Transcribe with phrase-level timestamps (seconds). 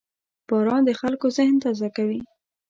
[0.47, 2.21] •باران د خلکو ذهن تازه کوي.